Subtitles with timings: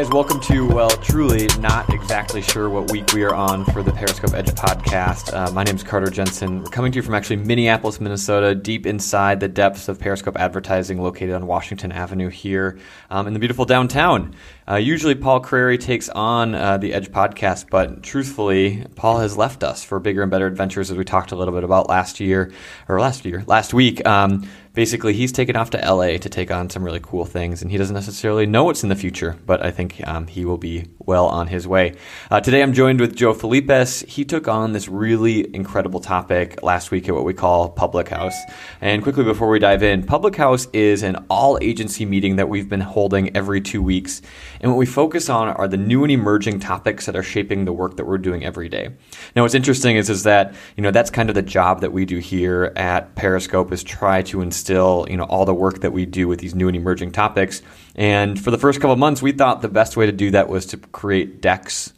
[0.00, 3.92] Guys, welcome to, well, truly not exactly sure what week we are on for the
[3.92, 5.30] Periscope Edge podcast.
[5.34, 6.62] Uh, my name is Carter Jensen.
[6.62, 11.02] We're coming to you from actually Minneapolis, Minnesota, deep inside the depths of Periscope advertising
[11.02, 12.78] located on Washington Avenue here
[13.10, 14.34] um, in the beautiful downtown.
[14.70, 19.64] Uh, usually, Paul Crary takes on uh, the Edge podcast, but truthfully, Paul has left
[19.64, 22.52] us for bigger and better adventures, as we talked a little bit about last year,
[22.88, 24.06] or last year, last week.
[24.06, 27.70] Um, basically, he's taken off to LA to take on some really cool things, and
[27.70, 30.86] he doesn't necessarily know what's in the future, but I think um, he will be
[31.00, 31.96] well on his way.
[32.30, 34.06] Uh, today, I'm joined with Joe Filipas.
[34.06, 38.38] He took on this really incredible topic last week at what we call Public House.
[38.80, 42.68] And quickly before we dive in, Public House is an all agency meeting that we've
[42.68, 44.22] been holding every two weeks.
[44.60, 47.72] And what we focus on are the new and emerging topics that are shaping the
[47.72, 48.90] work that we're doing every day.
[49.34, 52.04] Now, what's interesting is, is that, you know, that's kind of the job that we
[52.04, 56.04] do here at Periscope is try to instill, you know, all the work that we
[56.04, 57.62] do with these new and emerging topics.
[57.94, 60.48] And for the first couple of months, we thought the best way to do that
[60.48, 61.92] was to create decks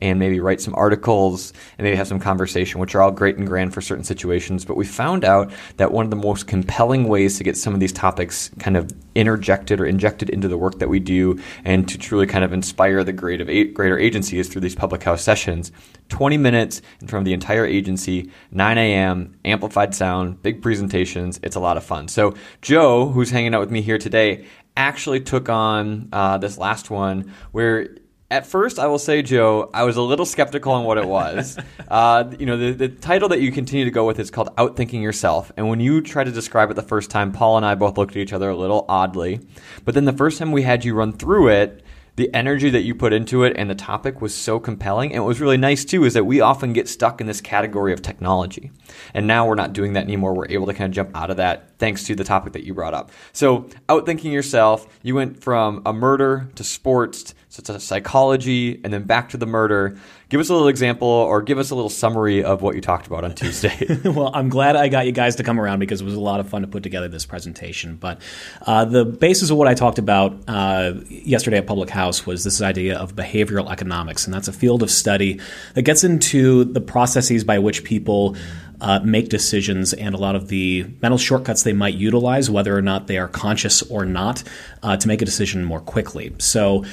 [0.00, 3.46] and maybe write some articles and maybe have some conversation, which are all great and
[3.46, 4.64] grand for certain situations.
[4.64, 7.80] But we found out that one of the most compelling ways to get some of
[7.80, 11.98] these topics kind of interjected or injected into the work that we do and to
[11.98, 15.72] truly kind of inspire the of greater agency is through these public house sessions.
[16.08, 21.38] 20 minutes in front of the entire agency, 9 a.m., amplified sound, big presentations.
[21.42, 22.08] It's a lot of fun.
[22.08, 24.46] So, Joe, who's hanging out with me here today,
[24.76, 27.88] actually took on uh, this last one where
[28.30, 31.58] at first, I will say, Joe, I was a little skeptical on what it was.
[31.88, 35.00] uh, you know, the, the title that you continue to go with is called Outthinking
[35.00, 35.50] Yourself.
[35.56, 38.12] And when you tried to describe it the first time, Paul and I both looked
[38.12, 39.40] at each other a little oddly.
[39.84, 41.82] But then the first time we had you run through it,
[42.16, 45.14] the energy that you put into it and the topic was so compelling.
[45.14, 47.94] And what was really nice too is that we often get stuck in this category
[47.94, 48.72] of technology.
[49.14, 50.34] And now we're not doing that anymore.
[50.34, 52.74] We're able to kind of jump out of that thanks to the topic that you
[52.74, 53.10] brought up.
[53.32, 59.04] So, outthinking yourself, you went from a murder to sports so to psychology and then
[59.04, 59.96] back to the murder.
[60.28, 63.06] Give us a little example or give us a little summary of what you talked
[63.06, 64.00] about on Tuesday.
[64.04, 66.40] well, I'm glad I got you guys to come around because it was a lot
[66.40, 67.96] of fun to put together this presentation.
[67.96, 68.20] But
[68.66, 72.60] uh, the basis of what I talked about uh, yesterday at Public House was this
[72.60, 75.40] idea of behavioral economics, and that's a field of study
[75.72, 78.36] that gets into the processes by which people
[78.80, 82.82] uh, make decisions and a lot of the mental shortcuts they might utilize, whether or
[82.82, 84.42] not they are conscious or not,
[84.82, 86.34] uh, to make a decision more quickly.
[86.38, 86.84] So,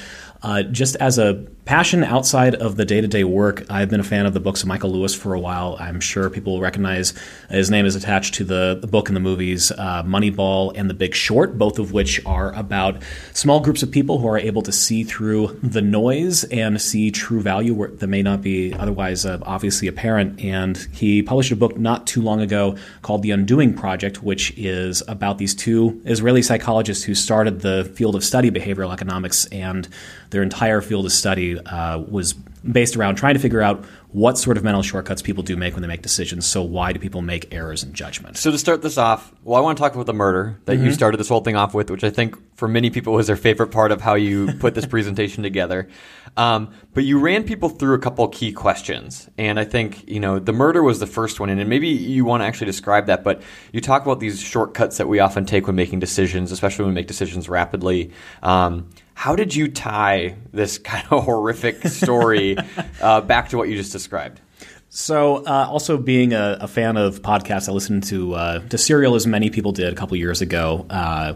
[0.42, 4.04] uh, just as a passion outside of the day to day work, I've been a
[4.04, 5.76] fan of the books of Michael Lewis for a while.
[5.80, 7.12] I'm sure people will recognize
[7.50, 10.94] his name is attached to the, the book and the movies uh, Moneyball and The
[10.94, 14.70] Big Short, both of which are about small groups of people who are able to
[14.70, 19.88] see through the noise and see true value that may not be otherwise uh, obviously
[19.88, 20.40] apparent.
[20.40, 25.02] And he published a book not too long ago called The Undoing Project, which is
[25.08, 29.88] about these two Israeli psychologists who started the field of study behavioral economics and
[30.30, 32.34] their entire field of study uh, was
[32.70, 35.82] based around trying to figure out what sort of mental shortcuts people do make when
[35.82, 36.46] they make decisions.
[36.46, 38.36] So why do people make errors in judgment?
[38.36, 40.86] So to start this off, well, I want to talk about the murder that mm-hmm.
[40.86, 43.36] you started this whole thing off with, which I think for many people was their
[43.36, 45.88] favorite part of how you put this presentation together.
[46.36, 50.38] Um, but you ran people through a couple key questions, and I think you know
[50.38, 53.24] the murder was the first one, and maybe you want to actually describe that.
[53.24, 53.42] But
[53.72, 57.00] you talk about these shortcuts that we often take when making decisions, especially when we
[57.00, 58.10] make decisions rapidly.
[58.42, 62.54] Um, how did you tie this kind of horrific story
[63.00, 64.42] uh, back to what you just described?
[64.90, 69.14] So, uh, also being a, a, fan of podcasts, I listened to uh, to Serial
[69.14, 71.34] as many people did a couple years ago, uh,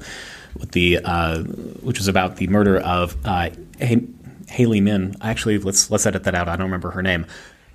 [0.59, 3.49] with the uh, which was about the murder of uh,
[3.81, 5.17] Hae Min.
[5.23, 6.49] Actually, let's let's edit that out.
[6.49, 7.27] I don't remember her name.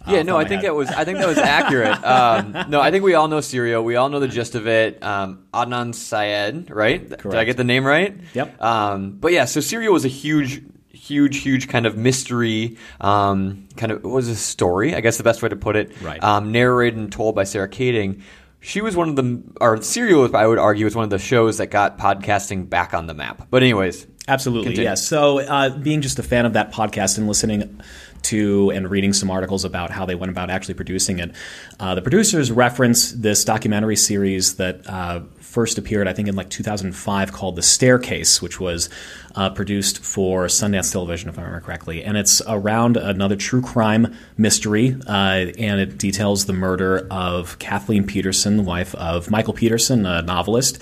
[0.07, 0.69] Yeah, no, I think head.
[0.69, 0.89] it was.
[0.89, 2.03] I think that was accurate.
[2.03, 3.83] um, no, I think we all know Serial.
[3.83, 5.01] We all know the gist of it.
[5.03, 7.01] Um, Adnan Syed, right?
[7.07, 7.23] Correct.
[7.23, 8.15] Did I get the name right?
[8.33, 8.61] Yep.
[8.61, 12.77] Um, but yeah, so Serial was a huge, huge, huge kind of mystery.
[13.01, 16.01] Um, kind of was a story, I guess the best way to put it.
[16.01, 16.23] Right.
[16.23, 18.21] Um, narrated and told by Sarah Koenig.
[18.61, 21.59] She was one of the, or Serial, I would argue, was one of the shows
[21.59, 23.47] that got podcasting back on the map.
[23.51, 24.83] But anyways, Absolutely, yes.
[24.83, 24.95] Yeah.
[24.95, 27.79] So, uh, being just a fan of that podcast and listening
[28.25, 31.31] to and reading some articles about how they went about actually producing it.
[31.79, 36.49] Uh, the producers reference this documentary series that uh, first appeared, I think, in like
[36.49, 38.89] 2005 called The Staircase, which was
[39.35, 42.03] uh, produced for Sundance Television, if I remember correctly.
[42.03, 48.05] And it's around another true crime mystery, uh, and it details the murder of Kathleen
[48.05, 50.81] Peterson, the wife of Michael Peterson, a novelist.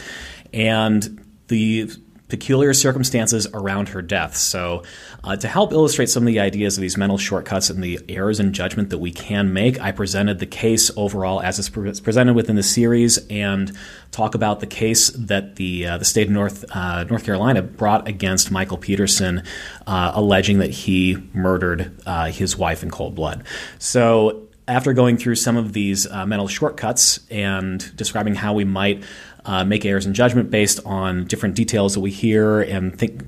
[0.53, 1.91] And the
[2.33, 4.35] peculiar circumstances around her death.
[4.35, 4.81] So,
[5.23, 8.39] uh, to help illustrate some of the ideas of these mental shortcuts and the errors
[8.39, 12.33] in judgment that we can make, I presented the case overall as it's pre- presented
[12.33, 13.71] within the series and
[14.09, 18.07] talk about the case that the uh, the state of North uh, North Carolina brought
[18.07, 19.43] against Michael Peterson,
[19.85, 23.43] uh, alleging that he murdered uh, his wife in cold blood.
[23.77, 24.47] So.
[24.65, 29.03] After going through some of these uh, mental shortcuts and describing how we might
[29.45, 33.21] uh, make errors in judgment based on different details that we hear and think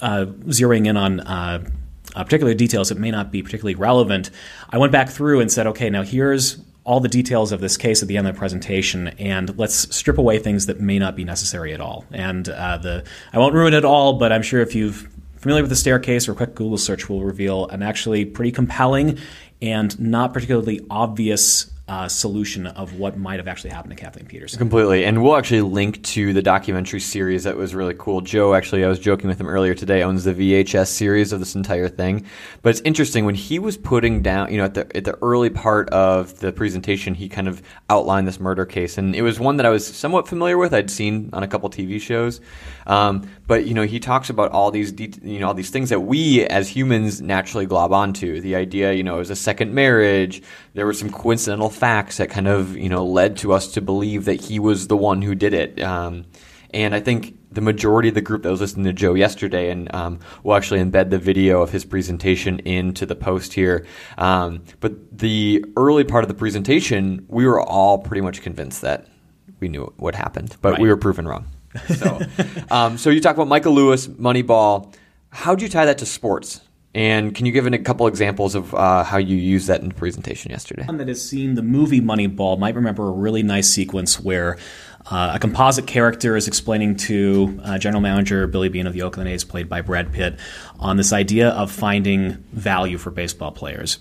[0.00, 1.64] uh, zeroing in on uh,
[2.14, 4.30] uh, particular details that may not be particularly relevant.
[4.70, 8.02] I went back through and said, okay, now here's all the details of this case
[8.02, 11.24] at the end of the presentation, and let's strip away things that may not be
[11.24, 12.04] necessary at all.
[12.10, 14.92] And uh, the I won't ruin it all, but I'm sure if you're
[15.36, 19.18] familiar with the staircase or a quick Google search will reveal an actually pretty compelling
[19.60, 24.58] and not particularly obvious uh, solution of what might have actually happened to Kathleen Peterson.
[24.58, 25.04] Completely.
[25.04, 28.22] And we'll actually link to the documentary series that was really cool.
[28.22, 31.54] Joe, actually, I was joking with him earlier today, owns the VHS series of this
[31.54, 32.24] entire thing.
[32.62, 35.50] But it's interesting when he was putting down, you know, at the, at the early
[35.50, 37.60] part of the presentation, he kind of
[37.90, 38.96] outlined this murder case.
[38.96, 40.72] And it was one that I was somewhat familiar with.
[40.72, 42.40] I'd seen on a couple TV shows.
[42.86, 45.90] Um, but, you know, he talks about all these, de- you know, all these things
[45.90, 48.40] that we as humans naturally glob onto.
[48.40, 50.42] The idea, you know, it was a second marriage.
[50.72, 54.26] There were some coincidental facts that kind of you know led to us to believe
[54.26, 55.82] that he was the one who did it.
[55.82, 56.26] Um,
[56.72, 59.92] and I think the majority of the group that was listening to Joe yesterday, and
[59.92, 63.84] um, we'll actually embed the video of his presentation into the post here.
[64.16, 69.08] Um, but the early part of the presentation, we were all pretty much convinced that
[69.58, 70.80] we knew what happened, but right.
[70.80, 71.48] we were proven wrong.
[71.96, 72.20] So,
[72.70, 74.94] um, so you talk about Michael Lewis, Moneyball.
[75.30, 76.60] How do you tie that to sports?
[76.94, 79.94] And can you give a couple examples of uh, how you used that in the
[79.94, 80.84] presentation yesterday?
[80.84, 84.58] One that has seen the movie Moneyball might remember a really nice sequence where
[85.10, 89.30] uh, a composite character is explaining to uh, general manager Billy Beane of the Oakland
[89.30, 90.38] A's, played by Brad Pitt,
[90.78, 93.98] on this idea of finding value for baseball players.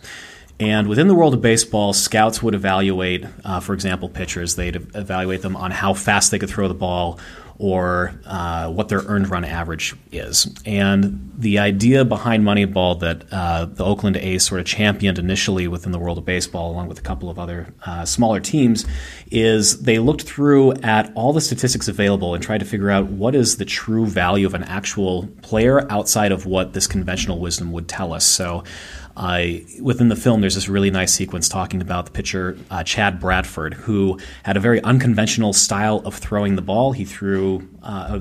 [0.60, 4.56] And within the world of baseball, scouts would evaluate, uh, for example, pitchers.
[4.58, 7.20] They'd evaluate them on how fast they could throw the ball,
[7.62, 10.52] or uh, what their earned run average is.
[10.66, 15.92] And the idea behind Moneyball that uh, the Oakland A's sort of championed initially within
[15.92, 18.84] the world of baseball, along with a couple of other uh, smaller teams,
[19.30, 23.36] is they looked through at all the statistics available and tried to figure out what
[23.36, 27.88] is the true value of an actual player outside of what this conventional wisdom would
[27.88, 28.26] tell us.
[28.26, 28.64] So
[29.82, 33.74] within the film, there's this really nice sequence talking about the pitcher uh, Chad Bradford,
[33.74, 36.92] who had a very unconventional style of throwing the ball.
[36.92, 38.20] He threw uh,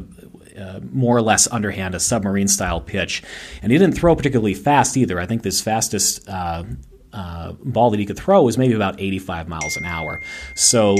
[0.56, 3.22] a, a more or less underhand, a submarine style pitch,
[3.62, 5.20] and he didn't throw particularly fast either.
[5.20, 6.64] I think his fastest uh,
[7.12, 10.20] uh ball that he could throw was maybe about 85 miles an hour.
[10.54, 10.96] So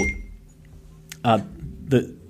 [1.25, 1.40] uh,
[1.84, 2.20] the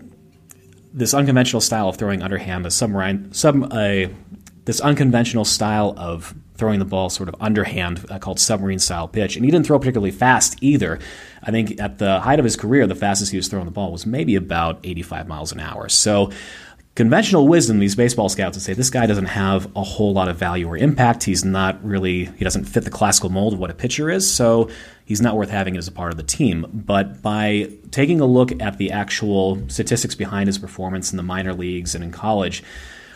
[0.92, 4.10] this unconventional style of throwing underhand, a submarine, sub, a,
[4.64, 9.34] this unconventional style of throwing the ball sort of underhand uh, called submarine style pitch.
[9.34, 10.98] And he didn't throw particularly fast either.
[11.42, 13.90] I think at the height of his career, the fastest he was throwing the ball
[13.90, 15.88] was maybe about 85 miles an hour.
[15.88, 16.30] So
[16.94, 20.36] conventional wisdom, these baseball scouts would say this guy doesn't have a whole lot of
[20.36, 21.24] value or impact.
[21.24, 24.30] He's not really, he doesn't fit the classical mold of what a pitcher is.
[24.30, 24.68] So
[25.06, 26.66] he's not worth having as a part of the team.
[26.74, 31.54] But by taking a look at the actual statistics behind his performance in the minor
[31.54, 32.62] leagues and in college,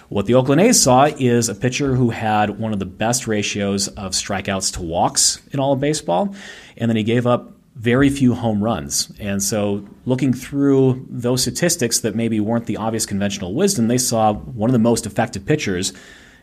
[0.08, 3.88] what the Oakland A's saw is a pitcher who had one of the best ratios
[3.88, 6.34] of strikeouts to walks in all of baseball,
[6.76, 9.12] and then he gave up very few home runs.
[9.18, 14.32] And so, looking through those statistics that maybe weren't the obvious conventional wisdom, they saw
[14.32, 15.92] one of the most effective pitchers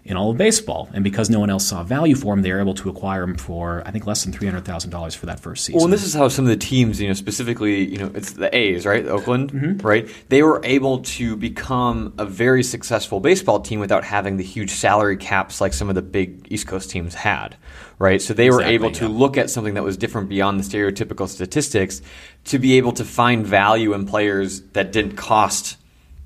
[0.04, 0.90] in all of baseball.
[0.94, 3.36] And because no one else saw value for him, they were able to acquire him
[3.36, 5.78] for I think less than three hundred thousand dollars for that first season.
[5.78, 8.34] Well, and this is how some of the teams, you know, specifically, you know, it's
[8.34, 9.86] the A's, right, Oakland, mm-hmm.
[9.86, 10.10] right?
[10.30, 15.18] They were able to become a very successful baseball team without having the huge salary
[15.18, 17.56] caps like some of the big East Coast teams had,
[18.00, 18.22] right?
[18.22, 19.18] So they exactly, were able to yeah.
[19.18, 22.02] look at something that was different beyond the stereotypical statistics
[22.46, 25.78] to be able to find value in players that didn't cost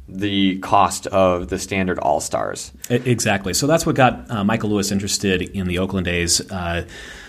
[0.08, 2.72] the cost of the standard All Stars.
[2.90, 3.54] Exactly.
[3.54, 6.42] So that's what got uh, Michael Lewis interested in the Oakland A's.
[6.52, 6.86] Uh,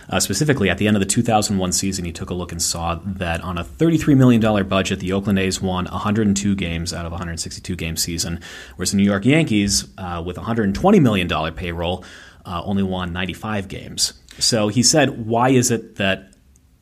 [0.09, 2.95] uh, specifically, at the end of the 2001 season, he took a look and saw
[3.05, 7.17] that on a $33 million budget, the Oakland A's won 102 games out of a
[7.17, 8.41] 162 game season,
[8.77, 12.05] whereas the New York Yankees, uh, with a $120 million payroll,
[12.45, 14.13] uh, only won 95 games.
[14.39, 16.33] So he said, why is it that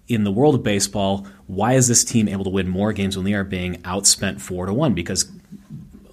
[0.06, 3.24] in the world of baseball, why is this team able to win more games when
[3.24, 4.92] they are being outspent four to one?
[4.92, 5.24] Because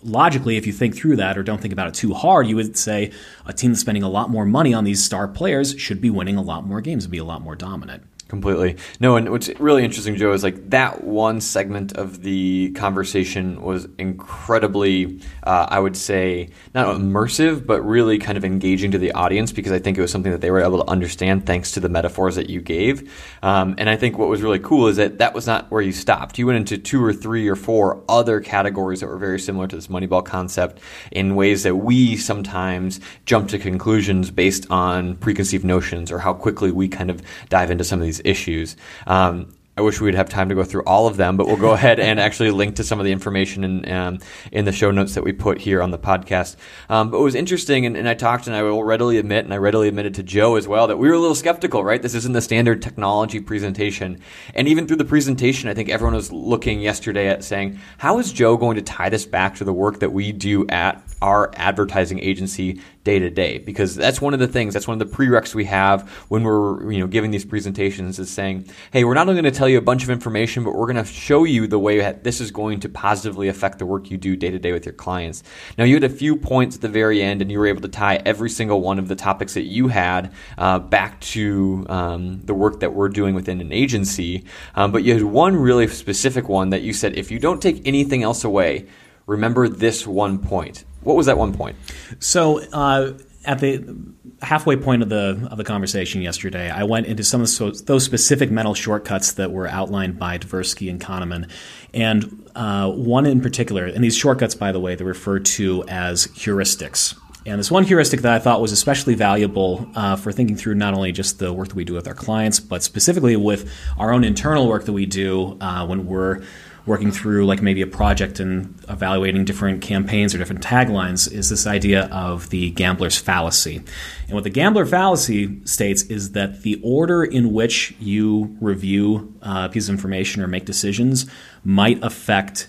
[0.04, 2.78] logically, if you think through that or don't think about it too hard, you would
[2.78, 3.12] say
[3.46, 6.38] a team that's spending a lot more money on these star players should be winning
[6.38, 8.04] a lot more games and be a lot more dominant.
[8.32, 8.78] Completely.
[9.02, 13.90] No, and what's really interesting, Joe, is like that one segment of the conversation was
[13.98, 19.52] incredibly, uh, I would say, not immersive, but really kind of engaging to the audience
[19.52, 21.90] because I think it was something that they were able to understand thanks to the
[21.90, 23.12] metaphors that you gave.
[23.44, 25.92] Um, and I think what was really cool is that that was not where you
[25.92, 26.40] stopped.
[26.40, 29.76] You went into two or three or four other categories that were very similar to
[29.76, 30.80] this Moneyball concept
[31.12, 36.72] in ways that we sometimes jump to conclusions based on preconceived notions or how quickly
[36.72, 38.76] we kind of dive into some of these issues.
[39.08, 41.72] Um, I wish we'd have time to go through all of them, but we'll go
[41.82, 44.20] ahead and actually link to some of the information in, um,
[44.52, 46.56] in the show notes that we put here on the podcast.
[46.88, 49.52] Um, but it was interesting, and, and, I talked, and I will readily admit, and
[49.52, 52.00] I readily admitted to Joe as well, that we were a little skeptical, right?
[52.00, 54.20] This isn't the standard technology presentation.
[54.54, 58.32] And even through the presentation, I think everyone was looking yesterday at saying, how is
[58.32, 62.20] Joe going to tie this back to the work that we do at our advertising
[62.20, 65.56] agency day to day because that's one of the things that's one of the prereqs
[65.56, 69.40] we have when we're you know giving these presentations is saying hey we're not only
[69.42, 71.80] going to tell you a bunch of information but we're going to show you the
[71.80, 74.72] way that this is going to positively affect the work you do day to day
[74.72, 75.44] with your clients.
[75.78, 77.88] Now you had a few points at the very end and you were able to
[77.88, 82.54] tie every single one of the topics that you had uh, back to um, the
[82.54, 84.46] work that we're doing within an agency.
[84.76, 87.88] Um, but you had one really specific one that you said if you don't take
[87.88, 88.88] anything else away
[89.28, 90.84] remember this one point.
[91.04, 91.78] What was that one point?
[92.20, 93.14] So uh,
[93.46, 93.96] at the
[94.42, 98.52] halfway point of the of the conversation yesterday, I went into some of those specific
[98.52, 101.50] mental shortcuts that were outlined by Tversky and Kahneman,
[101.94, 103.86] and uh, one in particular.
[103.86, 107.18] And these shortcuts, by the way, they're referred to as heuristics.
[107.44, 110.94] And this one heuristic that I thought was especially valuable uh, for thinking through not
[110.94, 114.24] only just the work that we do with our clients, but specifically with our own
[114.24, 116.44] internal work that we do uh, when we're
[116.86, 121.68] working through like maybe a project and evaluating different campaigns or different taglines is this
[121.68, 123.78] idea of the gambler's fallacy.
[124.26, 129.68] And what the gambler fallacy states is that the order in which you review uh,
[129.70, 131.30] a piece of information or make decisions
[131.64, 132.68] might affect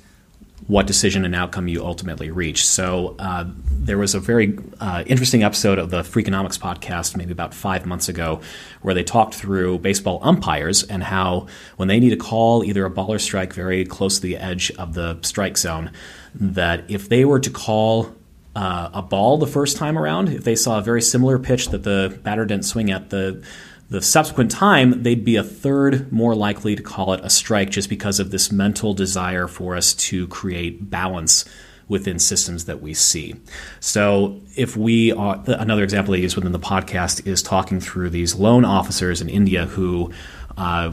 [0.69, 2.65] what decision and outcome you ultimately reach.
[2.65, 7.53] So uh, there was a very uh, interesting episode of the Freakonomics podcast, maybe about
[7.53, 8.41] five months ago,
[8.81, 12.91] where they talked through baseball umpires and how when they need to call either a
[12.91, 15.91] ball or strike very close to the edge of the strike zone,
[16.35, 18.15] that if they were to call
[18.55, 21.83] uh, a ball the first time around, if they saw a very similar pitch that
[21.83, 23.43] the batter didn't swing at, the
[23.93, 27.91] the subsequent time, they'd be a third more likely to call it a strike just
[27.91, 31.45] because of this mental desire for us to create balance
[31.89, 33.35] within systems that we see.
[33.81, 38.35] So, if we are, another example I use within the podcast is talking through these
[38.35, 40.11] loan officers in India who,
[40.57, 40.93] uh,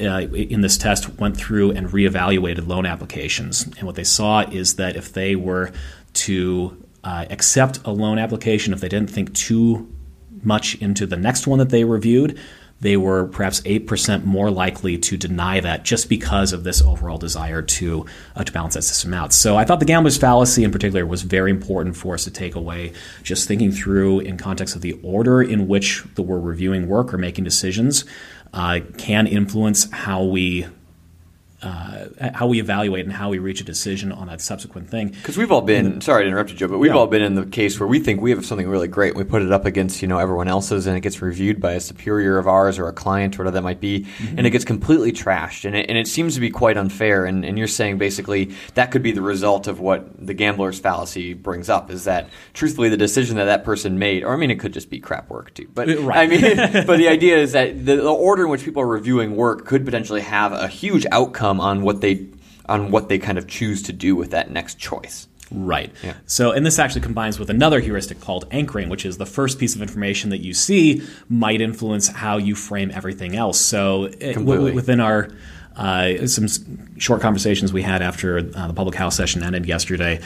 [0.00, 3.64] uh, in this test, went through and reevaluated loan applications.
[3.64, 5.72] And what they saw is that if they were
[6.12, 9.92] to uh, accept a loan application, if they didn't think too
[10.48, 12.36] much into the next one that they reviewed,
[12.80, 17.62] they were perhaps 8% more likely to deny that just because of this overall desire
[17.62, 19.32] to, uh, to balance that system out.
[19.32, 22.54] So I thought the gambler's fallacy in particular was very important for us to take
[22.54, 27.12] away, just thinking through in context of the order in which the, we're reviewing work
[27.12, 28.04] or making decisions
[28.52, 30.66] uh, can influence how we
[31.60, 35.08] uh, how we evaluate and how we reach a decision on that subsequent thing.
[35.08, 36.96] Because we've all been sorry to interrupt you, Joe, but we've yeah.
[36.96, 39.08] all been in the case where we think we have something really great.
[39.08, 41.72] And we put it up against you know everyone else's, and it gets reviewed by
[41.72, 44.38] a superior of ours or a client or whatever that might be, mm-hmm.
[44.38, 47.24] and it gets completely trashed, and it, and it seems to be quite unfair.
[47.24, 51.34] And, and you're saying basically that could be the result of what the gambler's fallacy
[51.34, 54.60] brings up is that truthfully the decision that that person made, or I mean it
[54.60, 56.18] could just be crap work too, but uh, right.
[56.18, 59.34] I mean, but the idea is that the, the order in which people are reviewing
[59.34, 62.26] work could potentially have a huge outcome outcome on what they
[62.68, 65.26] on what they kind of choose to do with that next choice.
[65.50, 65.90] Right.
[66.02, 66.14] Yeah.
[66.26, 69.74] So, and this actually combines with another heuristic called anchoring, which is the first piece
[69.74, 73.58] of information that you see might influence how you frame everything else.
[73.58, 75.30] So, it, w- within our
[75.74, 80.20] uh, some short conversations we had after uh, the public house session ended yesterday,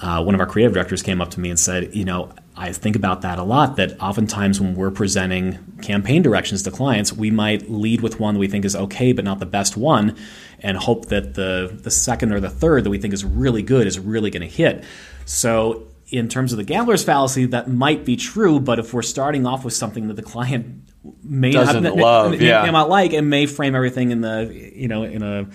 [0.00, 2.72] uh, one of our creative directors came up to me and said, you know, I
[2.72, 3.76] think about that a lot.
[3.76, 8.40] That oftentimes when we're presenting campaign directions to clients, we might lead with one that
[8.40, 10.16] we think is okay, but not the best one,
[10.60, 13.86] and hope that the the second or the third that we think is really good
[13.86, 14.84] is really going to hit.
[15.24, 19.46] So in terms of the gambler's fallacy, that might be true, but if we're starting
[19.46, 20.88] off with something that the client
[21.24, 22.62] may Doesn't not love, may, yeah.
[22.64, 25.46] may not like, and may frame everything in the you know in a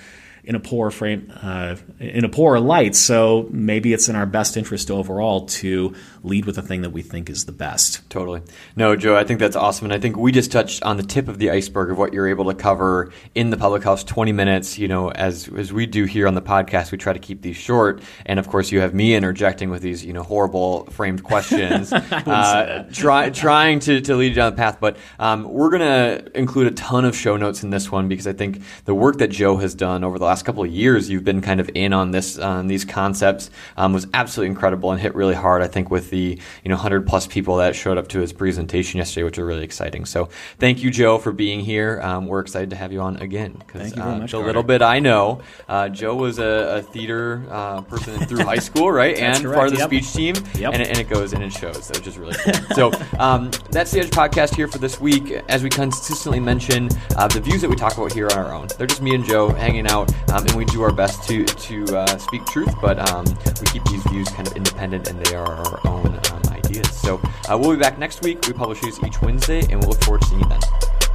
[0.48, 2.96] in a poor frame, uh, in a poorer light.
[2.96, 7.01] So maybe it's in our best interest overall to lead with the thing that we
[7.01, 8.10] think is the best.
[8.10, 8.42] Totally.
[8.77, 9.88] No, Joe, I think that's awesome.
[9.88, 12.30] And I think we just touched on the tip of the iceberg of what you're
[12.30, 14.80] able to cover in the public house 20 minutes.
[14.80, 17.58] You know, as, as we do here on the podcast, we try to keep these
[17.58, 18.01] short.
[18.25, 22.88] And of course, you have me interjecting with these, you know, horrible framed questions, uh,
[22.94, 24.77] try, trying to, to lead you down the path.
[24.80, 28.27] But um, we're going to include a ton of show notes in this one because
[28.27, 31.24] I think the work that Joe has done over the last couple of years, you've
[31.24, 35.15] been kind of in on this, on these concepts, um, was absolutely incredible and hit
[35.15, 38.20] really hard, I think, with the, you know, 100 plus people that showed up to
[38.20, 40.06] his presentation yesterday, which are really exciting.
[40.06, 40.29] So
[40.60, 42.00] thank you, Joe, for being here.
[42.01, 45.41] Um, we're excited to have you on again because uh, the little bit I know,
[45.67, 49.17] uh, Joe was a, a theater uh, person through high school, right?
[49.17, 49.56] and correct.
[49.56, 49.89] part of the Yep.
[49.89, 50.74] speech team, Yep.
[50.74, 52.75] and, it, and it goes and it shows, so which is really cool.
[52.75, 55.32] so um, that's the Edge podcast here for this week.
[55.50, 58.67] As we consistently mention, uh, the views that we talk about here are our own.
[58.77, 61.98] They're just me and Joe hanging out, um, and we do our best to to
[61.98, 63.25] uh, speak truth, but um,
[63.62, 66.89] we keep these views kind of independent, and they are our own um, ideas.
[67.00, 68.46] So uh, we'll be back next week.
[68.48, 70.60] We publish these each Wednesday, and we'll look forward to seeing you then.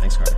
[0.01, 0.37] Thanks, Carter.